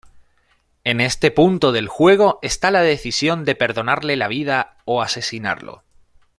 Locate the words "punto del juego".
1.29-2.39